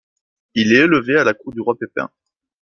Il 0.55 0.73
est 0.73 0.77
élevé 0.83 1.15
à 1.17 1.23
la 1.23 1.35
Cour 1.35 1.53
du 1.53 1.61
roi 1.61 1.75
Pépin. 1.77 2.09